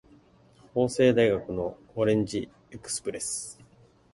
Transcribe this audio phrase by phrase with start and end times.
[0.73, 3.59] 法政大学のオレンジエクスプレス